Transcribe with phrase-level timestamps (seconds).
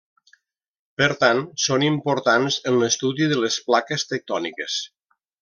[1.01, 4.81] Per tant, són importants en l'estudi de les plaques tectòniques.